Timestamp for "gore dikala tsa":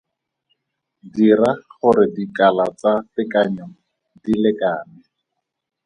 1.69-2.93